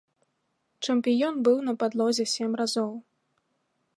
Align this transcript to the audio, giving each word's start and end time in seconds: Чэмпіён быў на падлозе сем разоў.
Чэмпіён 0.87 1.35
быў 1.47 1.57
на 1.69 1.73
падлозе 1.85 2.25
сем 2.33 2.51
разоў. 2.61 2.91